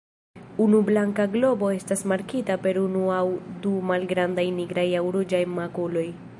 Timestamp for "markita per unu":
2.13-3.05